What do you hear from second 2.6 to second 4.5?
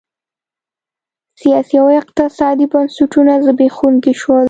بنسټونه زبېښونکي شول